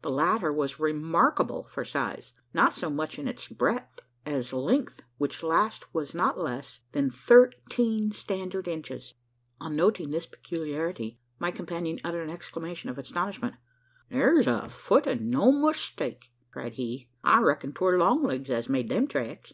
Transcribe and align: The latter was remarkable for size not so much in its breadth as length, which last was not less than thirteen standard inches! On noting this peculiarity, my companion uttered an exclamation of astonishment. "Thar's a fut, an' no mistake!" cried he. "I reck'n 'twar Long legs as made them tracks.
The 0.00 0.08
latter 0.10 0.50
was 0.54 0.80
remarkable 0.80 1.64
for 1.64 1.84
size 1.84 2.32
not 2.54 2.72
so 2.72 2.88
much 2.88 3.18
in 3.18 3.28
its 3.28 3.46
breadth 3.46 4.00
as 4.24 4.54
length, 4.54 5.02
which 5.18 5.42
last 5.42 5.92
was 5.92 6.14
not 6.14 6.38
less 6.40 6.80
than 6.92 7.10
thirteen 7.10 8.10
standard 8.10 8.68
inches! 8.68 9.12
On 9.60 9.76
noting 9.76 10.12
this 10.12 10.24
peculiarity, 10.24 11.20
my 11.38 11.50
companion 11.50 12.00
uttered 12.04 12.22
an 12.22 12.30
exclamation 12.30 12.88
of 12.88 12.96
astonishment. 12.96 13.56
"Thar's 14.10 14.46
a 14.46 14.70
fut, 14.70 15.06
an' 15.06 15.28
no 15.28 15.52
mistake!" 15.52 16.32
cried 16.50 16.72
he. 16.72 17.10
"I 17.22 17.42
reck'n 17.42 17.74
'twar 17.74 17.98
Long 17.98 18.22
legs 18.22 18.48
as 18.48 18.70
made 18.70 18.88
them 18.88 19.06
tracks. 19.06 19.52